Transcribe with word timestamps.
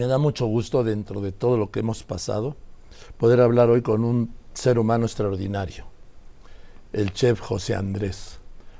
Me 0.00 0.06
da 0.06 0.16
mucho 0.16 0.46
gusto 0.46 0.82
dentro 0.82 1.20
de 1.20 1.30
todo 1.30 1.58
lo 1.58 1.70
que 1.70 1.80
hemos 1.80 2.04
pasado 2.04 2.56
poder 3.18 3.42
hablar 3.42 3.68
hoy 3.68 3.82
con 3.82 4.02
un 4.02 4.34
ser 4.54 4.78
humano 4.78 5.04
extraordinario, 5.04 5.84
el 6.94 7.12
chef 7.12 7.38
José 7.38 7.74
Andrés, 7.74 8.38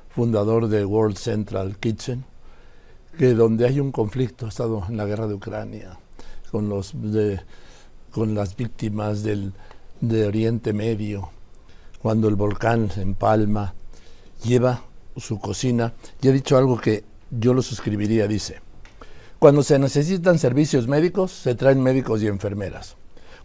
fundador 0.08 0.68
de 0.68 0.82
World 0.82 1.18
Central 1.18 1.76
Kitchen, 1.76 2.24
que 3.18 3.34
donde 3.34 3.66
hay 3.66 3.80
un 3.80 3.92
conflicto, 3.92 4.46
ha 4.46 4.48
estado 4.48 4.82
en 4.88 4.96
la 4.96 5.04
guerra 5.04 5.26
de 5.26 5.34
Ucrania, 5.34 5.98
con, 6.50 6.70
los 6.70 6.94
con 8.12 8.34
las 8.34 8.56
víctimas 8.56 9.22
del, 9.22 9.52
de 10.00 10.26
Oriente 10.26 10.72
Medio, 10.72 11.28
cuando 12.00 12.28
el 12.28 12.34
volcán 12.34 12.90
se 12.90 13.02
empalma, 13.02 13.74
lleva 14.42 14.84
su 15.18 15.38
cocina. 15.38 15.92
Y 16.22 16.28
ha 16.28 16.32
dicho 16.32 16.56
algo 16.56 16.80
que 16.80 17.04
yo 17.30 17.52
lo 17.52 17.60
suscribiría, 17.60 18.26
dice, 18.26 18.62
cuando 19.40 19.62
se 19.62 19.78
necesitan 19.78 20.38
servicios 20.38 20.86
médicos, 20.86 21.32
se 21.32 21.54
traen 21.54 21.82
médicos 21.82 22.22
y 22.22 22.26
enfermeras. 22.26 22.96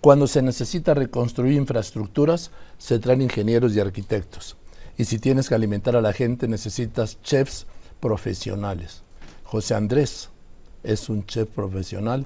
Cuando 0.01 0.27
se 0.27 0.41
necesita 0.41 0.93
reconstruir 0.93 1.53
infraestructuras, 1.53 2.51
se 2.77 2.99
traen 2.99 3.21
ingenieros 3.21 3.73
y 3.73 3.79
arquitectos. 3.79 4.57
Y 4.97 5.05
si 5.05 5.19
tienes 5.19 5.47
que 5.47 5.55
alimentar 5.55 5.95
a 5.95 6.01
la 6.01 6.11
gente, 6.11 6.49
necesitas 6.49 7.21
chefs 7.21 7.65
profesionales. 8.01 9.03
José 9.45 9.73
Andrés 9.75 10.31
es 10.83 11.07
un 11.07 11.25
chef 11.25 11.47
profesional 11.47 12.25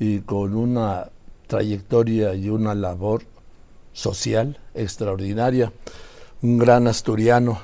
y 0.00 0.18
con 0.18 0.56
una 0.56 1.12
trayectoria 1.46 2.34
y 2.34 2.48
una 2.48 2.74
labor 2.74 3.22
social 3.92 4.58
extraordinaria. 4.74 5.72
Un 6.42 6.58
gran 6.58 6.88
asturiano. 6.88 7.60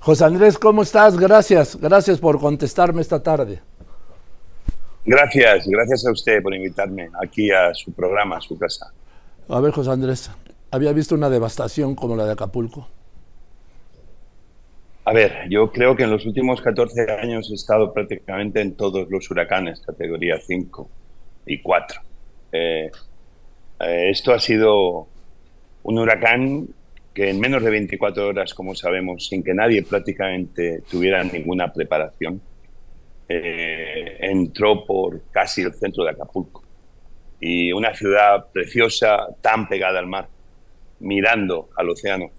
José 0.00 0.24
Andrés, 0.24 0.56
¿cómo 0.56 0.82
estás? 0.82 1.18
Gracias, 1.18 1.76
gracias 1.76 2.20
por 2.20 2.40
contestarme 2.40 3.02
esta 3.02 3.22
tarde. 3.22 3.60
Gracias, 5.04 5.66
gracias 5.66 6.06
a 6.06 6.12
usted 6.12 6.42
por 6.42 6.54
invitarme 6.54 7.08
aquí 7.20 7.50
a 7.50 7.74
su 7.74 7.92
programa, 7.92 8.36
a 8.36 8.40
su 8.40 8.56
casa. 8.56 8.92
A 9.48 9.60
ver, 9.60 9.72
José 9.72 9.90
Andrés, 9.90 10.30
¿había 10.70 10.92
visto 10.92 11.14
una 11.14 11.28
devastación 11.28 11.96
como 11.96 12.14
la 12.14 12.24
de 12.24 12.32
Acapulco? 12.32 12.88
A 15.04 15.12
ver, 15.12 15.48
yo 15.50 15.72
creo 15.72 15.96
que 15.96 16.04
en 16.04 16.10
los 16.10 16.24
últimos 16.24 16.62
14 16.62 17.10
años 17.20 17.50
he 17.50 17.54
estado 17.54 17.92
prácticamente 17.92 18.60
en 18.60 18.76
todos 18.76 19.10
los 19.10 19.28
huracanes, 19.28 19.80
categoría 19.80 20.38
5 20.38 20.88
y 21.46 21.60
4. 21.60 22.00
Eh, 22.52 22.90
eh, 23.80 24.10
esto 24.10 24.32
ha 24.32 24.38
sido 24.38 25.08
un 25.82 25.98
huracán 25.98 26.68
que 27.12 27.28
en 27.28 27.40
menos 27.40 27.64
de 27.64 27.70
24 27.70 28.28
horas, 28.28 28.54
como 28.54 28.76
sabemos, 28.76 29.26
sin 29.26 29.42
que 29.42 29.52
nadie 29.52 29.82
prácticamente 29.82 30.82
tuviera 30.88 31.24
ninguna 31.24 31.72
preparación, 31.72 32.40
eh, 33.28 34.18
entró 34.20 34.84
por 34.84 35.22
casi 35.30 35.62
el 35.62 35.74
centro 35.74 36.04
de 36.04 36.10
Acapulco. 36.10 36.62
Y 37.40 37.72
una 37.72 37.94
ciudad 37.94 38.46
preciosa, 38.52 39.26
tan 39.40 39.68
pegada 39.68 39.98
al 39.98 40.06
mar, 40.06 40.28
mirando 41.00 41.70
al 41.76 41.90
océano. 41.90 42.30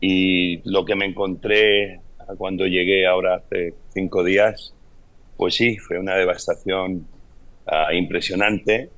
Y 0.00 0.60
lo 0.70 0.84
que 0.84 0.94
me 0.94 1.06
encontré 1.06 2.00
cuando 2.36 2.66
llegué 2.66 3.06
ahora 3.06 3.36
hace 3.36 3.74
cinco 3.92 4.22
días, 4.22 4.74
pues 5.36 5.54
sí, 5.54 5.78
fue 5.78 5.98
una 5.98 6.14
devastación 6.14 7.06
ah, 7.66 7.92
impresionante, 7.92 8.90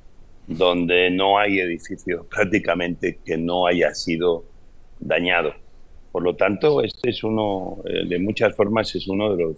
donde 0.46 1.10
no 1.10 1.38
hay 1.38 1.60
edificio 1.60 2.26
prácticamente 2.30 3.18
que 3.24 3.36
no 3.36 3.66
haya 3.66 3.94
sido 3.94 4.44
dañado. 5.00 5.54
Por 6.10 6.22
lo 6.22 6.36
tanto, 6.36 6.82
este 6.82 7.10
es 7.10 7.24
uno, 7.24 7.78
eh, 7.86 8.06
de 8.06 8.18
muchas 8.18 8.54
formas, 8.54 8.94
es 8.94 9.08
uno 9.08 9.34
de 9.34 9.44
los 9.44 9.56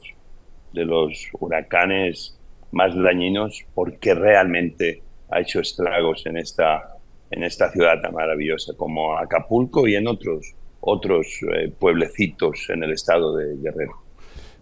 de 0.75 0.84
los 0.84 1.28
huracanes 1.39 2.39
más 2.72 2.94
dañinos 2.94 3.64
porque 3.75 4.14
realmente 4.14 5.03
ha 5.30 5.41
hecho 5.41 5.61
estragos 5.61 6.27
en 6.27 6.36
esta, 6.36 6.98
en 7.30 7.44
esta 7.44 7.70
ciudad 7.70 8.00
tan 8.03 8.12
maravillosa 8.12 8.75
como 8.77 9.17
Acapulco 9.17 9.86
y 9.86 9.95
en 9.95 10.08
otros, 10.08 10.55
otros 10.80 11.27
eh, 11.55 11.72
pueblecitos 11.78 12.69
en 12.69 12.83
el 12.83 12.92
estado 12.92 13.36
de 13.36 13.57
Guerrero. 13.57 13.92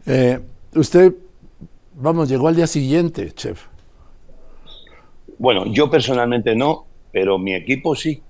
Eh, 0.06 0.38
usted, 0.74 1.14
vamos, 1.94 2.28
llegó 2.28 2.48
al 2.48 2.56
día 2.56 2.66
siguiente, 2.66 3.32
chef. 3.32 3.66
Bueno, 5.38 5.66
yo 5.66 5.90
personalmente 5.90 6.54
no, 6.54 6.86
pero 7.10 7.38
mi 7.38 7.54
equipo 7.54 7.96
sí. 7.96 8.22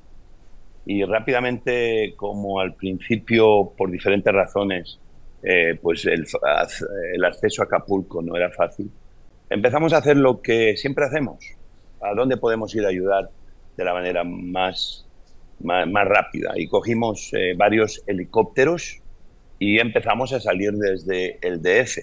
Y 0.87 1.05
rápidamente, 1.05 2.15
como 2.17 2.59
al 2.59 2.75
principio, 2.75 3.73
por 3.77 3.91
diferentes 3.91 4.33
razones, 4.33 4.99
eh, 5.43 5.79
pues 5.81 6.05
el, 6.07 6.25
acceso 7.25 7.63
a 7.63 7.65
Acapulco 7.65 8.23
no 8.23 8.37
era 8.37 8.51
fácil, 8.51 8.91
empezamos 9.51 9.93
a 9.93 9.99
hacer 9.99 10.17
lo 10.17 10.41
que 10.41 10.77
siempre 10.77 11.05
hacemos. 11.05 11.45
¿A 12.01 12.15
dónde 12.15 12.37
podemos 12.37 12.75
ir 12.75 12.85
a 12.85 12.89
ayudar 12.89 13.31
de 13.77 13.85
la 13.85 13.93
manera 13.93 14.25
más, 14.25 15.07
más, 15.61 16.09
rápida? 16.09 16.53
Y 16.57 16.69
cogimos 16.69 17.31
eh, 17.33 17.55
varios 17.57 18.03
helicópteros 18.07 19.01
y 19.59 19.79
empezamos 19.79 20.33
a 20.33 20.41
salir 20.41 20.73
desde 20.73 21.39
el 21.43 21.63
DF. 21.63 21.99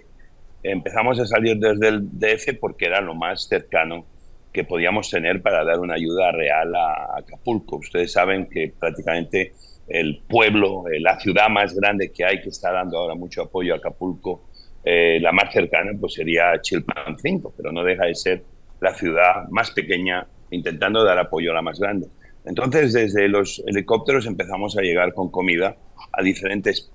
Empezamos 0.63 1.19
a 1.19 1.25
salir 1.25 1.57
desde 1.57 1.87
el 1.87 2.09
DF 2.11 2.59
porque 2.59 2.85
era 2.85 3.01
lo 3.01 3.15
más 3.15 3.47
cercano 3.47 4.05
que 4.51 4.63
podíamos 4.63 5.09
tener 5.09 5.41
para 5.41 5.63
dar 5.63 5.79
una 5.79 5.95
ayuda 5.95 6.31
real 6.31 6.75
a 6.75 7.17
Acapulco. 7.17 7.77
Ustedes 7.77 8.11
saben 8.11 8.47
que 8.49 8.73
prácticamente 8.77 9.53
el 9.89 10.21
pueblo, 10.27 10.87
eh, 10.87 10.99
la 10.99 11.19
ciudad 11.19 11.49
más 11.49 11.75
grande 11.75 12.11
que 12.11 12.23
hay, 12.23 12.41
que 12.41 12.49
está 12.49 12.71
dando 12.71 12.97
ahora 12.97 13.15
mucho 13.15 13.41
apoyo 13.41 13.73
a 13.73 13.77
Acapulco, 13.77 14.49
eh, 14.83 15.19
la 15.19 15.31
más 15.31 15.51
cercana 15.51 15.91
pues 15.99 16.13
sería 16.13 16.61
Chilpancingo, 16.61 17.53
pero 17.57 17.71
no 17.71 17.83
deja 17.83 18.05
de 18.05 18.15
ser 18.15 18.43
la 18.79 18.93
ciudad 18.93 19.47
más 19.49 19.71
pequeña 19.71 20.25
intentando 20.51 21.03
dar 21.03 21.17
apoyo 21.17 21.51
a 21.51 21.55
la 21.55 21.61
más 21.61 21.79
grande. 21.79 22.07
Entonces, 22.45 22.93
desde 22.93 23.27
los 23.27 23.61
helicópteros 23.67 24.25
empezamos 24.25 24.77
a 24.77 24.81
llegar 24.81 25.13
con 25.13 25.29
comida 25.29 25.75
a 26.11 26.21
diferentes 26.21 26.91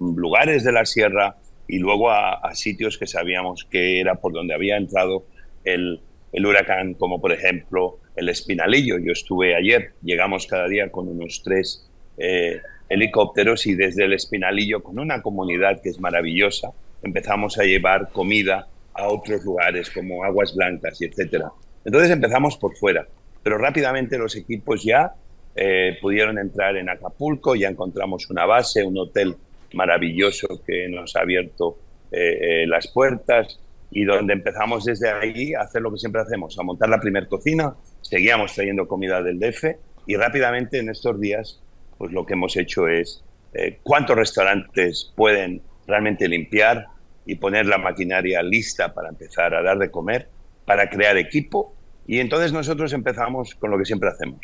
lugares 0.00 0.64
de 0.64 0.72
la 0.72 0.84
sierra 0.84 1.36
y 1.68 1.78
luego 1.78 2.10
a, 2.10 2.54
sitios 2.54 2.98
que 2.98 3.06
sabíamos 3.06 3.64
que 3.64 4.00
era 4.00 4.16
por 4.16 4.32
donde 4.32 4.54
había 4.54 4.76
entrado 4.76 5.26
el, 5.64 6.00
el 6.32 6.46
huracán, 6.46 6.94
como 6.94 7.20
por 7.20 7.32
ejemplo 7.32 7.98
el 8.16 8.28
Espinalillo. 8.28 8.98
Yo 8.98 9.12
estuve 9.12 9.54
ayer, 9.54 9.92
llegamos 10.02 10.46
cada 10.46 10.68
día 10.68 10.90
con 10.90 11.08
unos 11.08 11.42
tres 11.44 11.88
eh, 12.16 12.60
helicópteros 12.88 13.66
y 13.66 13.74
desde 13.74 14.04
el 14.04 14.12
Espinalillo, 14.12 14.82
con 14.82 14.98
una 14.98 15.22
comunidad 15.22 15.80
que 15.82 15.90
es 15.90 16.00
maravillosa, 16.00 16.70
empezamos 17.02 17.58
a 17.58 17.64
llevar 17.64 18.10
comida 18.12 18.68
a 18.94 19.08
otros 19.08 19.44
lugares 19.44 19.90
como 19.90 20.24
Aguas 20.24 20.54
Blancas 20.54 21.00
y 21.00 21.06
etcétera. 21.06 21.50
Entonces 21.84 22.10
empezamos 22.10 22.56
por 22.56 22.74
fuera, 22.76 23.06
pero 23.42 23.58
rápidamente 23.58 24.18
los 24.18 24.34
equipos 24.36 24.82
ya 24.82 25.14
eh, 25.54 25.98
pudieron 26.00 26.38
entrar 26.38 26.76
en 26.76 26.88
Acapulco, 26.88 27.54
ya 27.54 27.68
encontramos 27.68 28.28
una 28.30 28.46
base, 28.46 28.84
un 28.84 28.98
hotel 28.98 29.36
maravilloso 29.74 30.62
que 30.66 30.88
nos 30.88 31.16
ha 31.16 31.20
abierto 31.20 31.78
eh, 32.10 32.64
las 32.66 32.88
puertas 32.88 33.60
y 33.90 34.04
donde 34.04 34.32
empezamos 34.32 34.84
desde 34.84 35.10
ahí 35.10 35.54
a 35.54 35.60
hacer 35.62 35.82
lo 35.82 35.92
que 35.92 35.98
siempre 35.98 36.20
hacemos, 36.20 36.58
a 36.58 36.62
montar 36.62 36.88
la 36.88 37.00
primer 37.00 37.28
cocina, 37.28 37.74
seguíamos 38.00 38.54
trayendo 38.54 38.86
comida 38.86 39.22
del 39.22 39.38
DF 39.38 39.64
y 40.06 40.16
rápidamente 40.16 40.78
en 40.78 40.90
estos 40.90 41.20
días 41.20 41.60
pues 41.98 42.12
lo 42.12 42.26
que 42.26 42.34
hemos 42.34 42.56
hecho 42.56 42.88
es 42.88 43.24
eh, 43.54 43.78
cuántos 43.82 44.16
restaurantes 44.16 45.12
pueden 45.16 45.62
realmente 45.86 46.28
limpiar 46.28 46.86
y 47.24 47.36
poner 47.36 47.66
la 47.66 47.78
maquinaria 47.78 48.42
lista 48.42 48.94
para 48.94 49.08
empezar 49.08 49.54
a 49.54 49.62
dar 49.62 49.78
de 49.78 49.90
comer, 49.90 50.28
para 50.64 50.88
crear 50.88 51.16
equipo. 51.16 51.74
Y 52.06 52.20
entonces 52.20 52.52
nosotros 52.52 52.92
empezamos 52.92 53.54
con 53.54 53.70
lo 53.70 53.78
que 53.78 53.84
siempre 53.84 54.08
hacemos. 54.08 54.40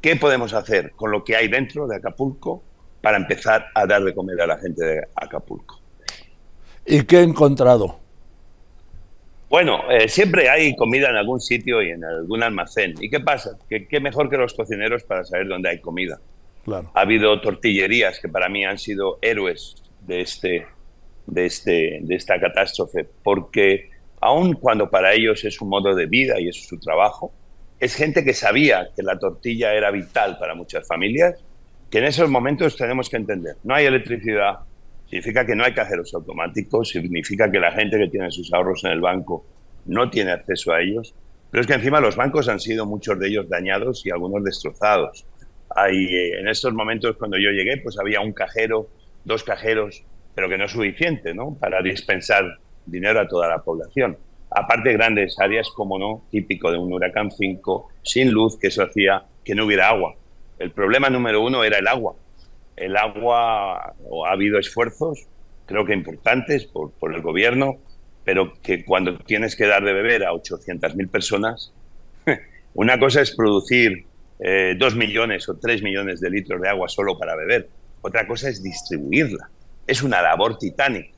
¿Qué 0.00 0.16
podemos 0.16 0.54
hacer 0.54 0.92
con 0.92 1.10
lo 1.10 1.24
que 1.24 1.36
hay 1.36 1.48
dentro 1.48 1.86
de 1.86 1.96
Acapulco 1.96 2.62
para 3.02 3.18
empezar 3.18 3.66
a 3.74 3.86
dar 3.86 4.02
de 4.02 4.14
comer 4.14 4.40
a 4.40 4.46
la 4.46 4.58
gente 4.58 4.84
de 4.84 5.02
Acapulco? 5.14 5.80
¿Y 6.86 7.02
qué 7.02 7.18
he 7.18 7.22
encontrado? 7.22 7.98
Bueno, 9.50 9.90
eh, 9.90 10.08
siempre 10.08 10.48
hay 10.48 10.74
comida 10.76 11.10
en 11.10 11.16
algún 11.16 11.40
sitio 11.40 11.82
y 11.82 11.90
en 11.90 12.04
algún 12.04 12.42
almacén. 12.42 12.94
¿Y 13.00 13.10
qué 13.10 13.20
pasa? 13.20 13.58
¿Qué 13.68 14.00
mejor 14.00 14.30
que 14.30 14.36
los 14.36 14.54
cocineros 14.54 15.02
para 15.02 15.24
saber 15.24 15.48
dónde 15.48 15.68
hay 15.68 15.80
comida? 15.80 16.20
Ha 16.94 17.00
habido 17.00 17.40
tortillerías 17.40 18.20
que 18.20 18.28
para 18.28 18.48
mí 18.48 18.64
han 18.64 18.78
sido 18.78 19.18
héroes 19.22 19.76
de, 20.00 20.20
este, 20.20 20.66
de, 21.26 21.46
este, 21.46 21.98
de 22.02 22.14
esta 22.14 22.38
catástrofe, 22.38 23.06
porque 23.22 23.90
aun 24.20 24.54
cuando 24.54 24.90
para 24.90 25.12
ellos 25.14 25.44
es 25.44 25.60
un 25.60 25.68
modo 25.68 25.94
de 25.94 26.06
vida 26.06 26.38
y 26.38 26.48
es 26.48 26.66
su 26.66 26.78
trabajo, 26.78 27.32
es 27.78 27.94
gente 27.94 28.22
que 28.24 28.34
sabía 28.34 28.90
que 28.94 29.02
la 29.02 29.18
tortilla 29.18 29.72
era 29.72 29.90
vital 29.90 30.38
para 30.38 30.54
muchas 30.54 30.86
familias, 30.86 31.42
que 31.90 31.98
en 31.98 32.04
esos 32.04 32.28
momentos 32.28 32.76
tenemos 32.76 33.08
que 33.08 33.16
entender. 33.16 33.56
No 33.64 33.74
hay 33.74 33.86
electricidad, 33.86 34.60
significa 35.06 35.46
que 35.46 35.56
no 35.56 35.64
hay 35.64 35.72
cajeros 35.72 36.12
automáticos, 36.14 36.90
significa 36.90 37.50
que 37.50 37.58
la 37.58 37.72
gente 37.72 37.98
que 37.98 38.08
tiene 38.08 38.30
sus 38.30 38.52
ahorros 38.52 38.84
en 38.84 38.92
el 38.92 39.00
banco 39.00 39.44
no 39.86 40.10
tiene 40.10 40.32
acceso 40.32 40.72
a 40.72 40.82
ellos, 40.82 41.14
pero 41.50 41.62
es 41.62 41.66
que 41.66 41.74
encima 41.74 42.00
los 42.00 42.16
bancos 42.16 42.48
han 42.48 42.60
sido 42.60 42.86
muchos 42.86 43.18
de 43.18 43.28
ellos 43.28 43.48
dañados 43.48 44.04
y 44.06 44.10
algunos 44.10 44.44
destrozados. 44.44 45.26
Hay, 45.74 46.04
eh, 46.04 46.40
en 46.40 46.48
estos 46.48 46.72
momentos, 46.72 47.16
cuando 47.16 47.38
yo 47.38 47.50
llegué, 47.50 47.76
pues 47.78 47.98
había 47.98 48.20
un 48.20 48.32
cajero, 48.32 48.88
dos 49.24 49.44
cajeros, 49.44 50.04
pero 50.34 50.48
que 50.48 50.58
no 50.58 50.64
es 50.64 50.72
suficiente 50.72 51.34
¿no? 51.34 51.56
para 51.58 51.82
dispensar 51.82 52.58
dinero 52.86 53.20
a 53.20 53.28
toda 53.28 53.48
la 53.48 53.58
población. 53.58 54.16
aparte 54.50 54.92
grandes 54.92 55.38
áreas, 55.38 55.68
como 55.70 55.98
no, 55.98 56.24
típico 56.30 56.72
de 56.72 56.78
un 56.78 56.92
huracán 56.92 57.30
5, 57.30 57.88
sin 58.02 58.32
luz, 58.32 58.58
que 58.58 58.66
eso 58.66 58.82
hacía 58.82 59.24
que 59.44 59.54
no 59.54 59.64
hubiera 59.64 59.88
agua. 59.88 60.16
El 60.58 60.72
problema 60.72 61.08
número 61.08 61.40
uno 61.40 61.62
era 61.62 61.78
el 61.78 61.86
agua. 61.86 62.16
El 62.76 62.96
agua, 62.96 63.78
ha 63.78 64.32
habido 64.32 64.58
esfuerzos, 64.58 65.26
creo 65.66 65.84
que 65.84 65.94
importantes 65.94 66.66
por, 66.66 66.90
por 66.92 67.14
el 67.14 67.22
gobierno, 67.22 67.78
pero 68.24 68.54
que 68.60 68.84
cuando 68.84 69.16
tienes 69.18 69.54
que 69.54 69.66
dar 69.66 69.84
de 69.84 69.92
beber 69.92 70.24
a 70.24 70.32
800.000 70.32 71.08
personas, 71.10 71.72
una 72.74 72.98
cosa 72.98 73.20
es 73.20 73.34
producir 73.36 74.06
eh, 74.42 74.74
dos 74.78 74.96
millones 74.96 75.48
o 75.48 75.56
tres 75.58 75.82
millones 75.82 76.20
de 76.20 76.30
litros 76.30 76.60
de 76.60 76.68
agua 76.68 76.88
solo 76.88 77.18
para 77.18 77.36
beber, 77.36 77.68
otra 78.02 78.26
cosa 78.26 78.48
es 78.48 78.62
distribuirla. 78.62 79.50
Es 79.86 80.02
una 80.02 80.22
labor 80.22 80.56
titánica. 80.58 81.10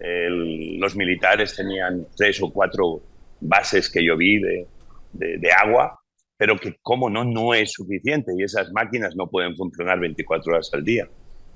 los 0.00 0.94
militares 0.94 1.56
tenían 1.56 2.06
tres 2.16 2.40
o 2.42 2.50
cuatro 2.50 3.02
bases 3.40 3.90
que 3.90 4.04
yo 4.04 4.16
vi 4.16 4.38
de, 4.38 4.66
de, 5.12 5.52
agua, 5.52 5.98
pero 6.36 6.56
que 6.56 6.76
como 6.82 7.10
no, 7.10 7.24
no 7.24 7.54
es 7.54 7.72
suficiente 7.72 8.32
y 8.36 8.44
esas 8.44 8.70
máquinas 8.72 9.16
no 9.16 9.26
pueden 9.28 9.56
funcionar 9.56 9.98
24 9.98 10.52
horas 10.52 10.70
al 10.72 10.84
día. 10.84 11.08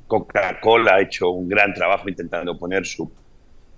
Coca-Cola 0.07 0.97
ha 0.97 1.01
hecho 1.01 1.31
un 1.31 1.49
gran 1.49 1.73
trabajo 1.73 2.09
intentando 2.09 2.59
poner 2.59 2.85
su 2.85 3.11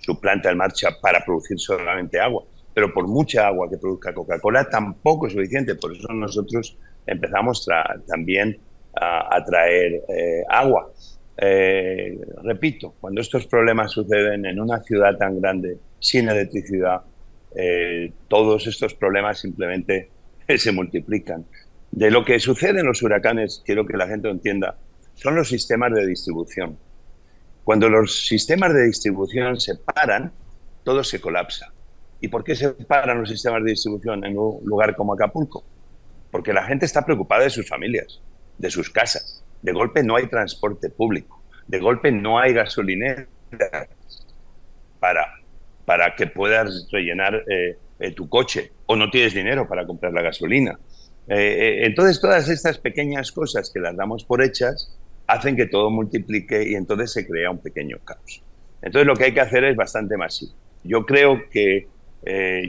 su 0.04 0.20
planta 0.20 0.50
en 0.50 0.58
marcha 0.58 0.88
para 1.00 1.24
producir 1.24 1.58
solamente 1.58 2.20
agua. 2.20 2.44
Pero 2.74 2.92
por 2.92 3.06
mucha 3.06 3.46
agua 3.46 3.70
que 3.70 3.78
produzca 3.78 4.12
Coca-Cola 4.12 4.68
tampoco 4.68 5.26
es 5.26 5.32
suficiente. 5.32 5.76
Por 5.76 5.96
eso 5.96 6.08
nosotros 6.12 6.76
empezamos 7.06 7.66
también 8.06 8.58
a, 8.94 9.42
traer 9.44 10.02
eh, 10.08 10.44
agua. 10.48 10.90
Eh, 11.36 12.18
repito, 12.42 12.94
cuando 13.00 13.20
estos 13.20 13.46
problemas 13.46 13.90
suceden 13.92 14.46
en 14.46 14.60
una 14.60 14.82
ciudad 14.82 15.16
tan 15.16 15.40
grande, 15.40 15.78
sin 15.98 16.28
electricidad, 16.28 17.02
eh, 17.56 18.12
todos 18.28 18.66
estos 18.66 18.94
problemas 18.94 19.40
simplemente 19.40 20.10
se 20.56 20.72
multiplican. 20.72 21.44
De 21.90 22.10
lo 22.10 22.24
que 22.24 22.38
sucede 22.40 22.80
en 22.80 22.86
los 22.86 23.02
huracanes, 23.02 23.62
quiero 23.64 23.86
que 23.86 23.96
la 23.96 24.08
gente 24.08 24.28
lo 24.28 24.34
entienda, 24.34 24.76
son 25.14 25.36
los 25.36 25.48
sistemas 25.48 25.92
de 25.92 26.06
distribución. 26.06 26.76
Cuando 27.62 27.88
los 27.88 28.26
sistemas 28.26 28.74
de 28.74 28.86
distribución 28.86 29.58
se 29.60 29.76
paran, 29.76 30.32
todo 30.82 31.02
se 31.02 31.20
colapsa. 31.20 31.72
¿Y 32.20 32.28
por 32.28 32.44
qué 32.44 32.54
se 32.54 32.70
paran 32.70 33.20
los 33.20 33.28
sistemas 33.28 33.62
de 33.64 33.70
distribución 33.70 34.24
en 34.24 34.38
un 34.38 34.60
lugar 34.64 34.94
como 34.96 35.14
Acapulco? 35.14 35.64
Porque 36.34 36.52
la 36.52 36.64
gente 36.64 36.84
está 36.84 37.06
preocupada 37.06 37.44
de 37.44 37.50
sus 37.50 37.68
familias, 37.68 38.20
de 38.58 38.68
sus 38.68 38.90
casas. 38.90 39.44
De 39.62 39.70
golpe 39.70 40.02
no 40.02 40.16
hay 40.16 40.26
transporte 40.26 40.90
público. 40.90 41.40
De 41.68 41.78
golpe 41.78 42.10
no 42.10 42.40
hay 42.40 42.52
gasolinera 42.52 43.28
para, 44.98 45.28
para 45.84 46.16
que 46.16 46.26
puedas 46.26 46.88
rellenar 46.90 47.44
eh, 47.48 47.78
eh, 48.00 48.10
tu 48.10 48.28
coche 48.28 48.72
o 48.86 48.96
no 48.96 49.10
tienes 49.10 49.32
dinero 49.32 49.68
para 49.68 49.86
comprar 49.86 50.12
la 50.12 50.22
gasolina. 50.22 50.76
Eh, 51.28 51.82
entonces, 51.84 52.20
todas 52.20 52.48
estas 52.48 52.78
pequeñas 52.78 53.30
cosas 53.30 53.70
que 53.72 53.78
las 53.78 53.96
damos 53.96 54.24
por 54.24 54.42
hechas 54.42 54.92
hacen 55.28 55.54
que 55.54 55.66
todo 55.66 55.88
multiplique 55.88 56.68
y 56.68 56.74
entonces 56.74 57.12
se 57.12 57.28
crea 57.28 57.48
un 57.52 57.58
pequeño 57.58 57.98
caos. 58.04 58.42
Entonces 58.82 59.06
lo 59.06 59.14
que 59.14 59.26
hay 59.26 59.34
que 59.34 59.40
hacer 59.40 59.62
es 59.62 59.76
bastante 59.76 60.16
masivo. 60.16 60.52
Yo 60.82 61.06
creo 61.06 61.48
que 61.48 61.86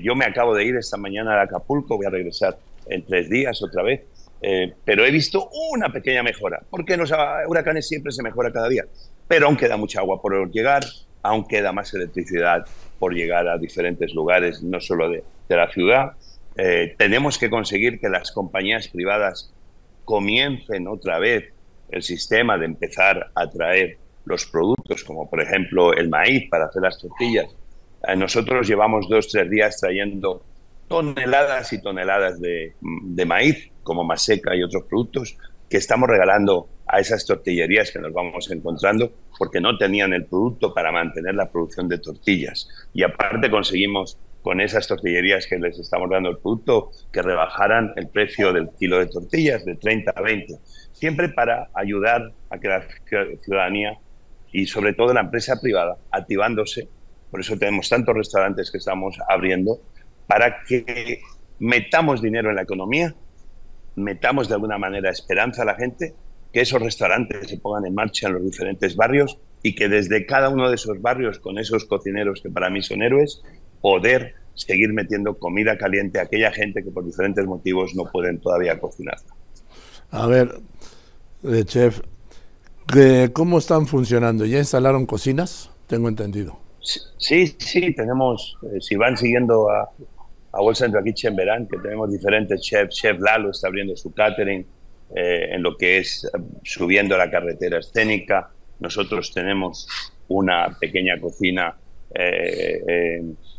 yo 0.04 0.16
me 0.16 0.26
acabo 0.26 0.54
de 0.54 0.66
ir 0.66 0.76
esta 0.76 0.98
mañana 0.98 1.40
a 1.40 1.44
Acapulco, 1.44 1.98
voy 1.98 2.06
a 2.06 2.10
regresar 2.10 2.60
en 2.88 3.06
tres 3.06 3.30
días 3.30 3.62
otra 3.62 3.84
vez, 3.84 4.02
eh, 4.42 4.74
pero 4.84 5.06
he 5.06 5.12
visto 5.12 5.50
una 5.72 5.92
pequeña 5.92 6.24
mejora, 6.24 6.62
porque 6.70 6.94
en 6.94 7.00
los 7.02 7.12
huracanes 7.48 7.88
siempre 7.88 8.12
se 8.12 8.22
mejora 8.22 8.52
cada 8.52 8.68
día, 8.68 8.86
pero 9.28 9.48
aún 9.48 9.58
queda 9.58 9.78
mucha 9.78 10.00
agua 10.00 10.22
por 10.22 10.52
llegar, 10.52 10.84
aún 11.24 11.46
queda 11.48 11.72
más 11.72 11.94
electricidad 11.94 12.66
por 13.00 13.14
llegar 13.14 13.48
a 13.48 13.58
diferentes 13.58 14.14
lugares, 14.14 14.62
no 14.62 14.80
solo 14.80 15.10
de, 15.10 15.24
la 15.50 15.72
ciudad. 15.72 16.14
Eh, 16.58 16.96
tenemos 16.98 17.38
que 17.38 17.50
conseguir 17.50 18.00
que 18.00 18.10
las 18.10 18.32
compañías 18.32 18.88
privadas 18.88 19.52
comiencen 20.06 20.88
otra 20.88 21.20
vez 21.20 21.52
el 21.90 22.04
sistema 22.04 22.58
de 22.58 22.66
empezar 22.66 23.32
a 23.36 23.50
traer 23.50 23.98
los 24.26 24.46
productos, 24.46 25.04
como 25.04 25.30
por 25.30 25.42
ejemplo 25.42 25.94
el 25.94 26.10
maíz 26.10 26.50
para 26.50 26.66
hacer 26.66 26.82
las 26.82 26.98
tortillas. 27.00 27.48
Eh, 28.08 28.16
nosotros 28.16 28.68
llevamos 28.68 29.08
dos, 29.10 29.28
tres 29.30 29.50
días 29.50 29.80
trayendo 29.80 30.44
toneladas 30.88 31.74
y 31.74 31.82
toneladas 31.82 32.40
de, 32.40 32.74
maíz, 33.26 33.72
como 33.84 34.04
maseca 34.04 34.56
y 34.56 34.64
otros 34.64 34.84
productos, 34.84 35.38
que 35.70 35.78
estamos 35.78 36.10
regalando 36.10 36.70
a 36.88 37.00
esas 37.00 37.26
tortillerías 37.26 37.92
que 37.92 38.00
nos 38.00 38.14
vamos 38.14 38.50
encontrando 38.52 39.12
porque 39.38 39.60
no 39.60 39.78
tenían 39.78 40.14
el 40.14 40.26
producto 40.26 40.74
para 40.74 40.92
mantener 40.92 41.36
la 41.36 41.50
producción 41.50 41.88
de 41.88 41.98
tortillas. 41.98 42.70
Y 42.94 43.04
aparte 43.04 43.50
conseguimos 43.50 44.18
con 44.44 44.62
esas 44.62 44.88
tortillerías 44.88 45.48
que 45.48 45.58
les 45.58 45.80
estamos 45.80 46.08
dando 46.10 46.30
el 46.30 46.38
producto 46.38 46.92
que 47.12 47.24
rebajaran 47.24 47.94
el 47.96 48.08
precio 48.10 48.54
del 48.54 48.70
kilo 48.78 49.00
de 49.00 49.08
tortillas 49.08 49.66
de 49.66 49.76
30 49.76 50.14
a 50.16 50.22
20 50.22 50.60
siempre 50.96 51.30
para 51.30 51.70
ayudar 51.74 52.32
a 52.50 52.58
que 52.58 52.68
la 52.68 52.84
ciudadanía 53.44 53.98
y 54.52 54.66
sobre 54.66 54.94
todo 54.94 55.14
la 55.14 55.22
empresa 55.22 55.60
privada 55.62 55.98
activándose, 56.10 56.88
por 57.30 57.42
eso 57.42 57.58
tenemos 57.58 57.90
tantos 57.90 58.16
restaurantes 58.16 58.72
que 58.72 58.78
estamos 58.78 59.18
abriendo, 59.28 59.82
para 60.28 60.64
que 60.64 61.22
metamos 61.60 62.22
dinero 62.22 62.50
en 62.50 62.56
la 62.56 62.64
economía, 62.64 63.16
metamos 63.96 64.48
de 64.48 64.56
alguna 64.56 64.78
manera 64.78 65.10
esperanza 65.10 65.62
a 65.62 65.66
la 65.66 65.76
gente, 65.76 66.14
que 66.52 66.62
esos 66.62 66.82
restaurantes 66.82 67.50
se 67.50 67.58
pongan 67.58 67.86
en 67.86 67.96
marcha 67.96 68.28
en 68.28 68.34
los 68.34 68.44
diferentes 68.44 68.96
barrios 68.96 69.38
y 69.62 69.76
que 69.76 69.90
desde 69.90 70.26
cada 70.26 70.50
uno 70.50 70.70
de 70.70 70.76
esos 70.76 71.02
barrios, 71.02 71.40
con 71.40 71.58
esos 71.58 71.86
cocineros 71.86 72.42
que 72.42 72.50
para 72.50 72.70
mí 72.70 72.82
son 72.82 73.02
héroes, 73.02 73.42
poder 73.82 74.36
seguir 74.54 74.94
metiendo 74.94 75.38
comida 75.38 75.78
caliente 75.78 76.20
a 76.20 76.24
aquella 76.24 76.52
gente 76.52 76.84
que 76.84 76.92
por 76.92 77.06
diferentes 77.06 77.46
motivos 77.46 77.94
no 77.94 78.06
pueden 78.06 78.40
todavía 78.40 78.80
cocinarla. 78.80 79.36
A 80.12 80.28
ver, 80.28 80.60
de 81.42 81.66
chef, 81.66 82.02
¿cómo 83.34 83.58
están 83.58 83.88
funcionando? 83.88 84.46
¿Ya 84.46 84.60
instalaron 84.60 85.06
cocinas? 85.06 85.72
Tengo 85.88 86.08
entendido. 86.08 86.58
Sí, 87.18 87.48
sí, 87.58 87.94
tenemos, 87.94 88.58
eh, 88.64 88.80
si 88.80 88.96
van 88.96 89.18
siguiendo 89.18 89.70
a, 89.70 89.90
a 90.56 90.62
World 90.62 90.78
Central 90.78 91.04
Kitchen 91.04 91.36
verán 91.36 91.68
que 91.68 91.78
tenemos 91.78 92.12
diferentes 92.12 92.62
chefs. 92.62 92.96
Chef 92.96 93.20
Lalo 93.20 93.52
está 93.52 93.68
abriendo 93.68 93.96
su 93.96 94.14
catering 94.14 94.66
eh, 95.14 95.50
en 95.52 95.62
lo 95.62 95.76
que 95.76 95.98
es 95.98 96.26
eh, 96.26 96.38
subiendo 96.64 97.18
la 97.18 97.30
carretera 97.30 97.80
escénica. 97.80 98.50
Nosotros 98.80 99.34
tenemos 99.34 99.88
una 100.28 100.76
pequeña 100.80 101.20
cocina 101.20 101.76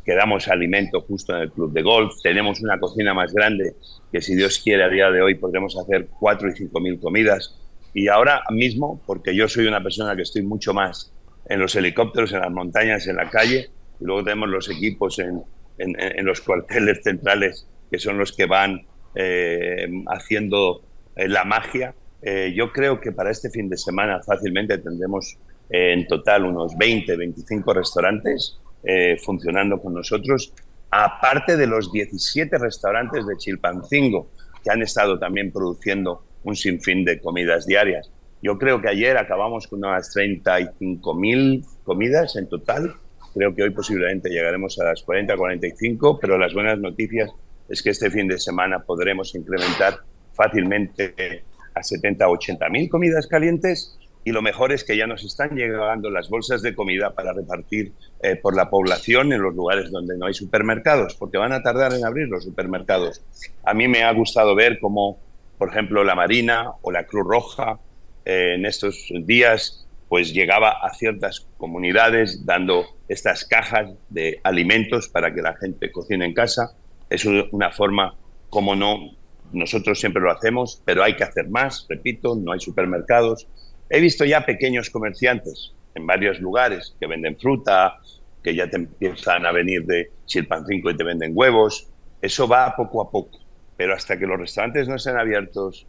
que 0.06 0.14
damos 0.14 0.48
alimento 0.48 1.02
justo 1.02 1.36
en 1.36 1.42
el 1.42 1.50
club 1.50 1.72
de 1.72 1.82
golf. 1.82 2.14
Tenemos 2.22 2.60
una 2.62 2.78
cocina 2.78 3.12
más 3.12 3.34
grande 3.34 3.74
que 4.10 4.22
si 4.22 4.34
Dios 4.34 4.60
quiere 4.60 4.84
a 4.84 4.88
día 4.88 5.10
de 5.10 5.20
hoy 5.20 5.34
podremos 5.34 5.76
hacer 5.76 6.06
cuatro 6.18 6.48
y 6.48 6.52
cinco 6.52 6.80
mil 6.80 6.98
comidas. 6.98 7.54
Y 7.92 8.08
ahora 8.08 8.42
mismo, 8.50 9.02
porque 9.04 9.34
yo 9.34 9.48
soy 9.48 9.66
una 9.66 9.82
persona 9.82 10.16
que 10.16 10.22
estoy 10.22 10.42
mucho 10.42 10.72
más 10.72 11.12
en 11.48 11.60
los 11.60 11.74
helicópteros, 11.74 12.32
en 12.32 12.40
las 12.40 12.50
montañas, 12.50 13.06
en 13.08 13.16
la 13.16 13.28
calle, 13.28 13.68
y 14.00 14.04
luego 14.04 14.22
tenemos 14.22 14.48
los 14.48 14.70
equipos 14.70 15.18
en, 15.18 15.42
en, 15.78 16.24
los 16.24 16.40
cuarteles 16.40 17.02
centrales, 17.02 17.66
que 17.90 17.98
son 17.98 18.18
los 18.18 18.32
que 18.32 18.46
van 18.46 18.86
eh, 19.14 19.88
haciendo 20.08 20.82
eh, 21.14 21.28
la 21.28 21.44
magia. 21.44 21.94
Eh, 22.22 22.52
yo 22.56 22.72
creo 22.72 23.00
que 23.00 23.12
para 23.12 23.30
este 23.30 23.50
fin 23.50 23.68
de 23.68 23.76
semana 23.76 24.22
fácilmente 24.22 24.78
tendremos 24.78 25.38
en 25.68 26.06
total 26.06 26.44
unos 26.44 26.76
20, 26.76 27.16
25 27.16 27.74
restaurantes 27.74 28.58
eh, 28.88 29.16
funcionando 29.24 29.80
con 29.80 29.94
nosotros, 29.94 30.52
aparte 30.90 31.56
de 31.56 31.66
los 31.66 31.90
17 31.90 32.56
restaurantes 32.58 33.26
de 33.26 33.36
Chilpancingo 33.36 34.28
que 34.62 34.70
han 34.70 34.82
estado 34.82 35.18
también 35.18 35.50
produciendo 35.50 36.22
un 36.44 36.54
sinfín 36.54 37.04
de 37.04 37.20
comidas 37.20 37.66
diarias. 37.66 38.12
Yo 38.42 38.58
creo 38.58 38.80
que 38.80 38.88
ayer 38.88 39.16
acabamos 39.16 39.66
con 39.66 39.80
unas 39.80 40.14
35.000 40.14 41.66
comidas 41.82 42.36
en 42.36 42.48
total. 42.48 42.94
Creo 43.36 43.54
que 43.54 43.64
hoy 43.64 43.70
posiblemente 43.70 44.30
llegaremos 44.30 44.78
a 44.78 44.84
las 44.84 45.02
40, 45.02 45.36
45, 45.36 46.18
pero 46.18 46.38
las 46.38 46.54
buenas 46.54 46.78
noticias 46.78 47.30
es 47.68 47.82
que 47.82 47.90
este 47.90 48.10
fin 48.10 48.26
de 48.28 48.38
semana 48.38 48.78
podremos 48.78 49.34
incrementar 49.34 49.98
fácilmente 50.32 51.44
a 51.74 51.82
70, 51.82 52.26
80 52.30 52.68
mil 52.70 52.88
comidas 52.88 53.26
calientes 53.26 53.98
y 54.24 54.32
lo 54.32 54.40
mejor 54.40 54.72
es 54.72 54.84
que 54.84 54.96
ya 54.96 55.06
nos 55.06 55.22
están 55.22 55.54
llegando 55.54 56.08
las 56.08 56.30
bolsas 56.30 56.62
de 56.62 56.74
comida 56.74 57.10
para 57.10 57.34
repartir 57.34 57.92
eh, 58.22 58.36
por 58.36 58.56
la 58.56 58.70
población 58.70 59.30
en 59.34 59.42
los 59.42 59.54
lugares 59.54 59.90
donde 59.90 60.16
no 60.16 60.24
hay 60.24 60.34
supermercados, 60.34 61.14
porque 61.14 61.36
van 61.36 61.52
a 61.52 61.62
tardar 61.62 61.92
en 61.92 62.06
abrir 62.06 62.28
los 62.28 62.42
supermercados. 62.42 63.22
A 63.64 63.74
mí 63.74 63.86
me 63.86 64.02
ha 64.02 64.12
gustado 64.14 64.54
ver 64.54 64.78
cómo, 64.80 65.18
por 65.58 65.68
ejemplo, 65.68 66.04
la 66.04 66.14
Marina 66.14 66.72
o 66.80 66.90
la 66.90 67.04
Cruz 67.04 67.26
Roja 67.28 67.80
eh, 68.24 68.54
en 68.54 68.64
estos 68.64 69.12
días 69.26 69.85
pues 70.08 70.32
llegaba 70.32 70.70
a 70.70 70.94
ciertas 70.94 71.48
comunidades 71.56 72.44
dando 72.44 72.86
estas 73.08 73.44
cajas 73.44 73.90
de 74.08 74.40
alimentos 74.44 75.08
para 75.08 75.34
que 75.34 75.42
la 75.42 75.56
gente 75.56 75.90
cocine 75.90 76.24
en 76.24 76.34
casa. 76.34 76.76
Es 77.10 77.24
una 77.24 77.70
forma, 77.70 78.14
como 78.50 78.74
no, 78.74 79.12
nosotros 79.52 79.98
siempre 79.98 80.22
lo 80.22 80.30
hacemos, 80.30 80.82
pero 80.84 81.02
hay 81.02 81.16
que 81.16 81.24
hacer 81.24 81.48
más, 81.48 81.86
repito, 81.88 82.36
no 82.36 82.52
hay 82.52 82.60
supermercados, 82.60 83.48
He 83.88 84.00
visto 84.00 84.24
ya 84.24 84.44
pequeños 84.44 84.90
comerciantes 84.90 85.72
en 85.94 86.06
varios 86.06 86.40
lugares 86.40 86.96
que 86.98 87.06
venden 87.06 87.38
fruta, 87.38 87.98
que 88.42 88.54
ya 88.54 88.68
te 88.68 88.76
empiezan 88.76 89.46
a 89.46 89.52
venir 89.52 89.84
de 89.84 90.10
Chilpancingo 90.26 90.90
y 90.90 90.96
te 90.96 91.04
venden 91.04 91.32
huevos. 91.34 91.88
Eso 92.20 92.48
va 92.48 92.74
poco 92.74 93.00
a 93.00 93.10
poco, 93.10 93.38
pero 93.76 93.94
hasta 93.94 94.18
que 94.18 94.26
los 94.26 94.40
restaurantes 94.40 94.88
no 94.88 94.96
estén 94.96 95.16
abiertos, 95.16 95.86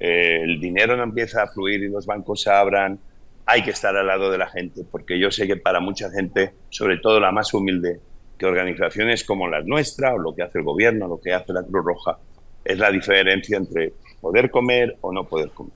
eh, 0.00 0.40
el 0.42 0.60
dinero 0.60 0.96
no 0.96 1.04
empieza 1.04 1.44
a 1.44 1.46
fluir 1.46 1.82
y 1.84 1.88
los 1.88 2.04
bancos 2.04 2.42
se 2.42 2.50
abran, 2.50 2.98
hay 3.46 3.62
que 3.62 3.70
estar 3.70 3.96
al 3.96 4.06
lado 4.06 4.30
de 4.30 4.38
la 4.38 4.48
gente, 4.48 4.82
porque 4.90 5.18
yo 5.18 5.30
sé 5.30 5.46
que 5.46 5.56
para 5.56 5.80
mucha 5.80 6.10
gente, 6.10 6.52
sobre 6.68 6.98
todo 6.98 7.20
la 7.20 7.30
más 7.30 7.54
humilde, 7.54 8.00
que 8.36 8.44
organizaciones 8.44 9.24
como 9.24 9.48
la 9.48 9.62
nuestra, 9.62 10.14
o 10.14 10.18
lo 10.18 10.34
que 10.34 10.42
hace 10.42 10.58
el 10.58 10.64
gobierno, 10.64 11.08
lo 11.08 11.20
que 11.20 11.32
hace 11.32 11.52
la 11.52 11.62
Cruz 11.62 11.84
Roja, 11.84 12.18
es 12.64 12.78
la 12.78 12.90
diferencia 12.90 13.56
entre 13.56 13.92
poder 14.20 14.50
comer 14.50 14.96
o 15.00 15.12
no 15.12 15.24
poder 15.24 15.50
comer. 15.50 15.72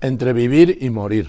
Entre 0.00 0.32
vivir 0.32 0.78
y 0.80 0.88
morir. 0.88 1.28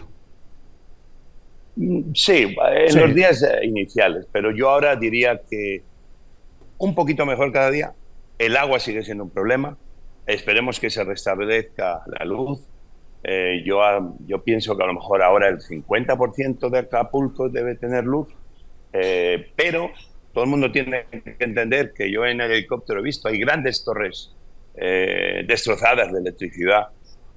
Mm, 1.75 2.13
sí, 2.13 2.55
en 2.71 3.01
los 3.01 3.13
días 3.15 3.41
eh, 3.43 3.65
iniciales, 3.65 4.27
pero 4.31 4.51
yo 4.51 4.69
ahora 4.69 4.95
diría 4.95 5.41
que 5.49 5.81
un 6.77 6.93
poquito 6.93 7.25
mejor 7.25 7.51
cada 7.51 7.71
día. 7.71 7.93
El 8.37 8.55
agua 8.55 8.79
sigue 8.79 9.03
siendo 9.03 9.23
un 9.23 9.31
problema. 9.31 9.77
Esperemos 10.27 10.79
que 10.79 10.89
se 10.89 11.03
restablezca 11.03 12.03
la 12.05 12.25
luz. 12.25 12.61
Eh, 13.23 13.63
yo, 13.65 13.81
yo 14.25 14.43
pienso 14.43 14.77
que 14.77 14.83
a 14.83 14.87
lo 14.87 14.93
mejor 14.93 15.21
ahora 15.21 15.49
el 15.49 15.59
50% 15.59 16.69
de 16.69 16.79
Acapulco 16.79 17.49
debe 17.49 17.75
tener 17.75 18.03
luz, 18.03 18.29
eh, 18.93 19.51
pero 19.55 19.91
todo 20.33 20.43
el 20.43 20.49
mundo 20.49 20.71
tiene 20.71 21.05
que 21.09 21.35
entender 21.39 21.93
que 21.93 22.11
yo 22.11 22.25
en 22.25 22.41
el 22.41 22.51
helicóptero 22.51 22.99
he 22.99 23.03
visto, 23.03 23.27
hay 23.27 23.39
grandes 23.39 23.83
torres 23.83 24.33
eh, 24.75 25.43
destrozadas 25.47 26.11
de 26.11 26.19
electricidad 26.19 26.89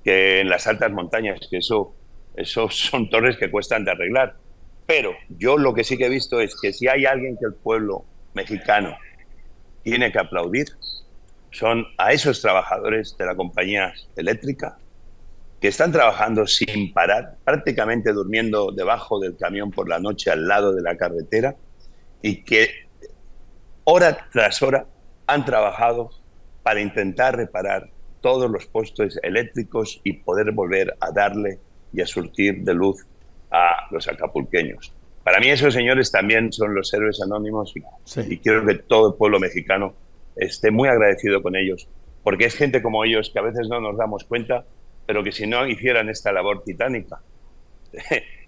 que 0.04 0.40
en 0.40 0.49
las 0.49 0.66
altas 0.66 0.92
montañas, 0.92 1.40
que 1.50 1.58
eso, 1.58 1.94
eso 2.37 2.68
son 2.70 3.08
torres 3.08 3.37
que 3.37 3.50
cuestan 3.50 3.84
de 3.84 3.92
arreglar. 3.92 4.37
Pero 4.87 5.14
yo 5.38 5.56
lo 5.56 5.72
que 5.72 5.84
sí 5.84 5.96
que 5.96 6.06
he 6.06 6.08
visto 6.10 6.40
es 6.40 6.54
que 6.60 6.72
si 6.72 6.88
hay 6.88 7.06
alguien 7.06 7.37
que 7.38 7.46
el 7.46 7.54
pueblo 7.54 8.04
mexicano 8.34 8.96
tiene 9.82 10.12
que 10.12 10.18
aplaudir, 10.18 10.66
son 11.52 11.87
a 11.96 12.12
esos 12.12 12.40
trabajadores 12.40 13.16
de 13.16 13.26
la 13.26 13.34
compañía 13.34 13.92
eléctrica 14.16 14.78
que 15.60 15.68
están 15.68 15.92
trabajando 15.92 16.46
sin 16.46 16.92
parar, 16.92 17.36
prácticamente 17.44 18.12
durmiendo 18.12 18.72
debajo 18.72 19.20
del 19.20 19.36
camión 19.36 19.70
por 19.70 19.88
la 19.88 19.98
noche 19.98 20.30
al 20.30 20.48
lado 20.48 20.72
de 20.72 20.82
la 20.82 20.96
carretera 20.96 21.54
y 22.22 22.42
que 22.42 22.70
hora 23.84 24.26
tras 24.32 24.62
hora 24.62 24.86
han 25.26 25.44
trabajado 25.44 26.10
para 26.62 26.80
intentar 26.80 27.36
reparar 27.36 27.90
todos 28.20 28.50
los 28.50 28.66
postes 28.66 29.18
eléctricos 29.22 30.00
y 30.04 30.14
poder 30.14 30.52
volver 30.52 30.96
a 31.00 31.10
darle 31.10 31.58
y 31.92 32.00
a 32.00 32.06
surtir 32.06 32.62
de 32.62 32.74
luz 32.74 33.06
a 33.50 33.86
los 33.90 34.08
acapulqueños. 34.08 34.92
Para 35.24 35.40
mí 35.40 35.48
esos 35.48 35.74
señores 35.74 36.10
también 36.10 36.52
son 36.52 36.74
los 36.74 36.92
héroes 36.94 37.20
anónimos 37.22 37.74
y, 37.76 38.38
quiero 38.38 38.64
que 38.64 38.74
todo 38.76 39.10
el 39.10 39.14
pueblo 39.14 39.38
mexicano 39.38 39.94
esté 40.36 40.70
muy 40.70 40.88
agradecido 40.88 41.42
con 41.42 41.56
ellos, 41.56 41.88
porque 42.22 42.46
es 42.46 42.54
gente 42.54 42.82
como 42.82 43.04
ellos 43.04 43.30
que 43.32 43.38
a 43.38 43.42
veces 43.42 43.68
no 43.68 43.80
nos 43.80 43.96
damos 43.96 44.24
cuenta, 44.24 44.64
pero 45.07 45.23
que 45.23 45.33
si 45.33 45.47
no 45.47 45.66
hicieran 45.66 46.09
esta 46.09 46.33
labor 46.33 46.62
titánica, 46.64 47.21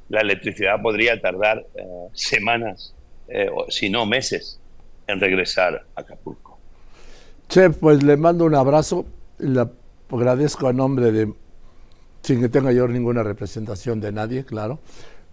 la 0.09 0.21
electricidad 0.21 0.81
podría 0.81 1.21
tardar 1.21 1.67
eh, 1.75 1.85
semanas, 2.13 2.95
eh, 3.29 3.49
o 3.53 3.71
si 3.71 3.89
no 3.91 4.07
meses, 4.07 4.61
en 5.07 5.21
regresar 5.21 5.87
a 5.95 6.01
Acapulco. 6.01 6.59
Chef, 7.49 7.77
pues 7.79 8.03
le 8.03 8.17
mando 8.17 8.45
un 8.45 8.55
abrazo, 8.55 9.07
le 9.39 9.65
agradezco 10.11 10.69
a 10.69 10.73
nombre 10.73 11.13
de, 11.13 11.33
sin 12.23 12.41
que 12.41 12.49
tenga 12.49 12.73
yo 12.73 12.87
ninguna 12.89 13.23
representación 13.23 14.01
de 14.01 14.13
nadie, 14.13 14.45
claro, 14.45 14.81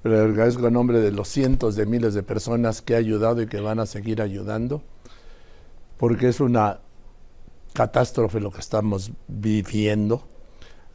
pero 0.02 0.26
le 0.26 0.32
agradezco 0.32 0.68
a 0.68 0.72
nombre 0.72 1.00
de 1.00 1.12
los 1.12 1.28
cientos 1.28 1.76
de 1.76 1.86
miles 1.86 2.14
de 2.14 2.24
personas 2.24 2.82
que 2.82 2.96
ha 2.96 2.98
ayudado 2.98 3.42
y 3.42 3.48
que 3.48 3.60
van 3.60 3.80
a 3.80 3.86
seguir 3.86 4.22
ayudando, 4.22 4.82
porque 5.98 6.30
es 6.30 6.40
una 6.40 6.80
catástrofe 7.74 8.40
lo 8.40 8.52
que 8.52 8.60
estamos 8.60 9.12
viviendo. 9.28 10.24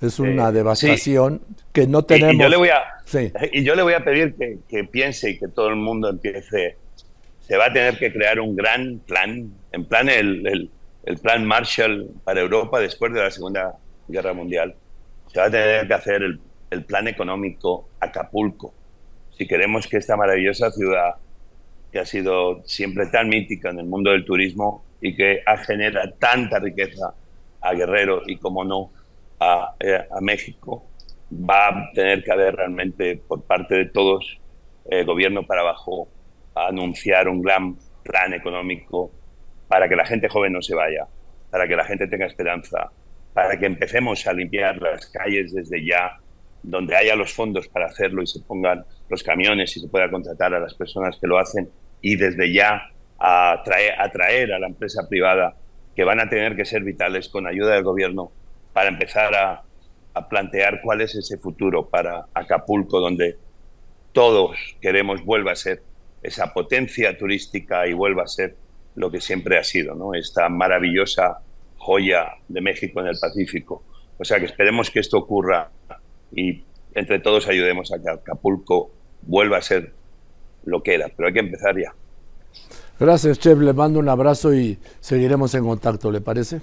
Es 0.01 0.19
una 0.19 0.53
devastación 0.53 1.41
que 1.73 1.87
no 1.87 2.03
tenemos. 2.03 2.35
Y, 2.35 2.39
yo 2.39 2.49
le 2.49 2.57
voy 2.57 2.69
a, 2.69 2.83
y 3.53 3.65
yo 3.65 3.75
le 3.75 3.83
voy 3.83 3.95
a 3.95 4.05
pedir 4.05 4.35
que, 4.35 4.59
que 4.69 4.85
piense 4.85 5.31
y 5.31 5.39
que 5.39 5.49
todo 5.49 5.69
el 5.69 5.77
mundo 5.77 6.11
empiece 6.11 6.77
se 7.47 7.57
va 7.57 7.67
a 7.67 7.73
tener 7.73 7.99
que 7.99 8.13
crear 8.13 8.41
un 8.41 8.57
gran 8.57 9.01
plan, 9.01 9.53
en 9.73 9.85
plan 9.85 10.09
el, 10.09 10.71
el, 11.05 11.19
plan 11.19 11.45
Marshall 11.45 12.11
para 12.25 12.41
Europa 12.41 12.81
después 12.81 13.13
de 13.13 13.21
la 13.21 13.31
Segunda 13.31 13.77
Guerra 14.09 14.33
Mundial. 14.33 14.75
Se 15.27 15.41
va 15.41 15.47
a 15.47 15.51
tener 15.51 15.87
que 15.87 15.95
hacer 15.95 16.23
el, 16.23 16.41
el 16.71 16.85
plan 16.85 17.07
económico 17.07 17.91
Acapulco. 18.01 18.73
Si 19.37 19.47
queremos 19.47 19.87
que 19.87 19.99
esta 19.99 20.17
maravillosa 20.17 20.71
ciudad, 20.71 21.17
que 21.93 21.99
ha 21.99 22.07
sido 22.07 22.63
siempre 22.65 23.07
tan 23.07 23.29
mítica 23.29 23.71
en 23.71 23.81
el 23.81 23.87
mundo 23.87 24.11
del 24.11 24.25
turismo 24.25 24.85
y 25.01 25.15
que 25.15 25.43
ha 25.45 25.59
generado 25.59 26.15
tanta 26.19 26.59
riqueza 26.59 27.15
a 27.61 27.75
Guerrero 27.75 28.23
y, 28.27 28.37
como 28.37 28.65
no, 28.65 28.91
a, 29.45 29.75
eh, 29.79 30.07
a 30.11 30.21
México, 30.21 30.85
va 31.31 31.69
a 31.69 31.93
tener 31.93 32.23
que 32.25 32.33
haber 32.33 32.57
realmente 32.57 33.17
por 33.17 33.43
parte 33.45 33.75
de 33.75 33.87
todos, 33.87 34.41
el 34.87 35.01
eh, 35.01 35.05
gobierno 35.05 35.47
para 35.47 35.61
abajo, 35.61 36.09
a 36.55 36.69
anunciar 36.69 37.29
un 37.29 37.43
gran 37.43 37.77
plan 38.03 38.33
económico 38.33 39.11
para 39.69 39.89
que 39.89 39.97
la 39.97 40.07
gente 40.07 40.29
joven 40.29 40.53
no 40.53 40.63
se 40.63 40.75
vaya, 40.75 41.07
para 41.51 41.67
que 41.69 41.77
la 41.77 41.85
gente 41.85 42.07
tenga 42.07 42.27
esperanza, 42.27 42.91
para 43.33 43.59
que 43.59 43.67
empecemos 43.67 44.27
a 44.27 44.33
limpiar 44.33 44.81
las 44.81 45.07
calles 45.07 45.53
desde 45.53 45.85
ya, 45.85 46.19
donde 46.63 46.97
haya 46.97 47.15
los 47.15 47.33
fondos 47.33 47.69
para 47.69 47.87
hacerlo 47.87 48.23
y 48.23 48.27
se 48.27 48.41
pongan 48.41 48.85
los 49.09 49.23
camiones 49.23 49.77
y 49.77 49.81
se 49.81 49.89
pueda 49.89 50.11
contratar 50.11 50.55
a 50.55 50.61
las 50.61 50.75
personas 50.75 51.19
que 51.21 51.27
lo 51.27 51.39
hacen 51.39 51.69
y 52.01 52.17
desde 52.17 52.53
ya 52.53 52.91
atraer 53.19 54.53
a 54.53 54.59
la 54.59 54.67
empresa 54.67 55.07
privada 55.09 55.57
que 55.95 56.05
van 56.05 56.21
a 56.21 56.29
tener 56.29 56.57
que 56.57 56.65
ser 56.65 56.83
vitales 56.83 57.29
con 57.29 57.47
ayuda 57.47 57.75
del 57.75 57.85
gobierno 57.85 58.33
para 58.75 58.91
empezar 58.91 59.35
a, 59.35 59.63
a 60.13 60.29
plantear 60.29 60.81
cuál 60.83 61.01
es 61.01 61.15
ese 61.15 61.39
futuro 61.39 61.89
para 61.89 62.27
Acapulco 62.35 63.01
donde 63.01 63.39
todos 64.13 64.57
queremos 64.83 65.25
vuelva 65.25 65.53
a 65.53 65.57
ser 65.57 65.83
esa 66.23 66.53
potencia 66.53 67.17
turística 67.17 67.87
y 67.87 67.95
vuelva 67.95 68.25
a 68.25 68.29
ser 68.29 68.57
lo 68.95 69.11
que 69.11 69.21
siempre 69.21 69.59
ha 69.59 69.65
sido, 69.65 69.95
¿no? 69.95 70.15
esta 70.15 70.49
maravillosa 70.49 71.41
joya 71.79 72.35
de 72.49 72.61
México 72.61 73.01
en 73.01 73.09
el 73.09 73.19
Pacífico. 73.19 73.83
O 74.19 74.25
sea 74.25 74.39
que 74.39 74.47
esperemos 74.47 74.91
que 74.91 75.01
esto 75.01 75.19
ocurra 75.19 75.71
y 76.33 76.63
entre 76.95 77.19
todos 77.19 77.49
ayudemos 77.49 77.93
a 77.93 78.01
que 78.01 78.11
Acapulco 78.11 78.91
vuelva 79.23 79.59
a 79.59 79.63
ser 79.63 79.93
lo 80.65 80.83
que 80.83 80.95
era, 80.95 81.09
pero 81.15 81.29
hay 81.29 81.35
que 81.35 81.41
empezar 81.41 81.77
ya. 81.77 81.95
Gracias, 82.99 83.39
Chef. 83.41 83.59
Le 83.59 83.73
mando 83.73 83.99
un 83.99 84.09
abrazo 84.09 84.55
y 84.55 84.79
seguiremos 85.01 85.55
en 85.55 85.65
contacto, 85.65 86.11
¿le 86.13 86.21
parece? 86.21 86.61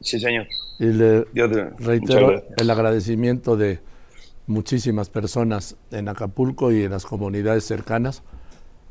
Sí, 0.00 0.18
señor. 0.18 0.46
Y 0.78 0.86
le 0.86 1.24
reitero 1.78 2.42
el 2.56 2.70
agradecimiento 2.70 3.56
de 3.56 3.80
muchísimas 4.46 5.08
personas 5.08 5.76
en 5.90 6.08
Acapulco 6.08 6.72
y 6.72 6.82
en 6.82 6.90
las 6.90 7.06
comunidades 7.06 7.64
cercanas 7.64 8.22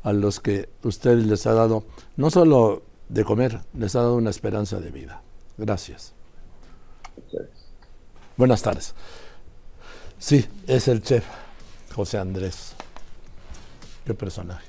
a 0.02 0.12
los 0.12 0.40
que 0.40 0.68
usted 0.82 1.16
les 1.18 1.46
ha 1.46 1.54
dado 1.54 1.84
no 2.16 2.30
solo 2.30 2.82
de 3.08 3.24
comer, 3.24 3.60
les 3.74 3.94
ha 3.96 4.00
dado 4.00 4.16
una 4.16 4.30
esperanza 4.30 4.80
de 4.80 4.90
vida. 4.90 5.22
Gracias. 5.56 6.14
Buenas 8.36 8.62
tardes. 8.62 8.94
Sí, 10.18 10.46
es 10.66 10.88
el 10.88 11.02
chef 11.02 11.24
José 11.94 12.18
Andrés. 12.18 12.74
Qué 14.04 14.14
personaje. 14.14 14.66